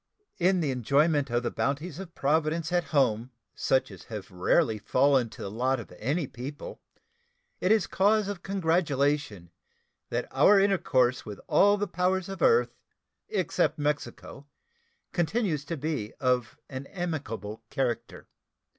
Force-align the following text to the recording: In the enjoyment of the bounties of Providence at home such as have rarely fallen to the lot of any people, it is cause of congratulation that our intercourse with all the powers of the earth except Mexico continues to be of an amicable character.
In 0.39 0.61
the 0.61 0.71
enjoyment 0.71 1.29
of 1.29 1.43
the 1.43 1.51
bounties 1.51 1.99
of 1.99 2.15
Providence 2.15 2.71
at 2.71 2.85
home 2.85 3.29
such 3.53 3.91
as 3.91 4.05
have 4.05 4.31
rarely 4.31 4.79
fallen 4.79 5.29
to 5.29 5.43
the 5.43 5.51
lot 5.51 5.79
of 5.79 5.93
any 5.99 6.25
people, 6.25 6.81
it 7.59 7.71
is 7.71 7.85
cause 7.85 8.27
of 8.27 8.41
congratulation 8.41 9.51
that 10.09 10.27
our 10.31 10.59
intercourse 10.59 11.23
with 11.23 11.39
all 11.45 11.77
the 11.77 11.85
powers 11.85 12.29
of 12.29 12.39
the 12.39 12.45
earth 12.45 12.73
except 13.29 13.77
Mexico 13.77 14.47
continues 15.11 15.63
to 15.65 15.77
be 15.77 16.13
of 16.19 16.57
an 16.67 16.87
amicable 16.87 17.61
character. 17.69 18.25